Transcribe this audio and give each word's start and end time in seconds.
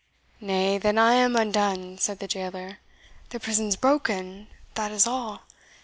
"Nay, 0.39 0.79
then 0.79 0.97
I 0.97 1.13
am 1.13 1.35
undone," 1.35 1.99
said 1.99 2.17
the 2.17 2.27
jailer; 2.27 2.79
"the 3.29 3.39
prison's 3.39 3.75
broken, 3.75 4.47
that 4.73 4.91
is 4.91 5.05
all. 5.05 5.43